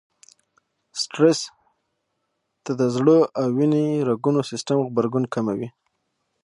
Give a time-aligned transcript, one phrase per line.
[1.01, 1.39] سټرس
[2.63, 5.69] ته د زړه او وينې رګونو سيستم غبرګون کموي.